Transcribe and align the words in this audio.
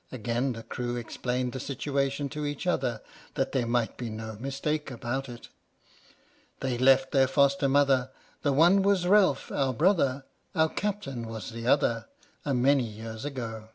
Again 0.12 0.52
the 0.52 0.62
crew 0.62 0.94
explained 0.94 1.50
the 1.52 1.58
situation 1.58 2.28
to 2.28 2.46
each 2.46 2.68
other, 2.68 3.02
that 3.34 3.50
there 3.50 3.66
might 3.66 3.96
be 3.96 4.10
no 4.10 4.36
mistake 4.38 4.92
about 4.92 5.28
it: 5.28 5.48
They 6.60 6.78
left 6.78 7.10
their 7.10 7.26
foster 7.26 7.66
mother; 7.68 8.12
The 8.42 8.52
one 8.52 8.82
was 8.82 9.08
Ralph, 9.08 9.50
our 9.50 9.74
brother, 9.74 10.22
Our 10.54 10.68
Captain 10.68 11.26
was 11.26 11.50
the 11.50 11.66
other, 11.66 12.06
A 12.44 12.54
many 12.54 12.84
years 12.84 13.24
ago! 13.24 13.70